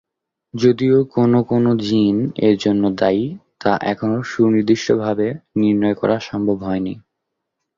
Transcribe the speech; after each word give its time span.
যদিও 0.53 0.97
কোন 1.13 1.31
কোন 1.43 1.65
জিন 1.79 2.17
এজন্য 2.49 2.83
দায়ী, 2.95 3.25
তা 3.59 3.71
এখনো 3.83 4.17
সুনির্দিষ্টভাবে 4.23 5.27
নির্ণয় 5.55 5.95
করা 5.95 6.15
সম্ভব 6.19 6.57
হয়নি। 6.63 6.93